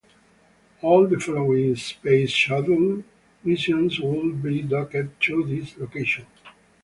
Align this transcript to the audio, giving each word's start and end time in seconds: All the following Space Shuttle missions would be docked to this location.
All 0.81 1.05
the 1.05 1.19
following 1.19 1.75
Space 1.75 2.31
Shuttle 2.31 3.03
missions 3.43 3.99
would 3.99 4.41
be 4.41 4.63
docked 4.63 5.21
to 5.21 5.43
this 5.45 5.77
location. 5.77 6.25